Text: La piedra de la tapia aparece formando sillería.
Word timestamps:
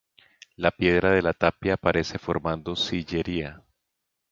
La 0.55 0.71
piedra 0.71 1.11
de 1.11 1.21
la 1.21 1.31
tapia 1.31 1.75
aparece 1.75 2.17
formando 2.17 2.75
sillería. 2.75 3.61